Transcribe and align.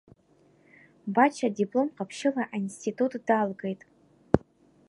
Бача 1.13 1.47
диплом 1.57 1.87
ҟаԥшьыла 1.95 2.43
аинститут 2.53 3.13
далгеит. 3.27 3.81